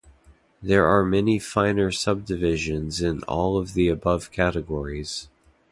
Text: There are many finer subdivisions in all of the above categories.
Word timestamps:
There 0.63 0.87
are 0.87 1.05
many 1.05 1.37
finer 1.37 1.91
subdivisions 1.91 3.01
in 3.01 3.21
all 3.25 3.59
of 3.59 3.75
the 3.75 3.87
above 3.87 4.31
categories. 4.31 5.29